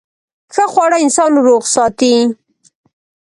[0.53, 2.13] ښه خواړه انسان روغ ساتي.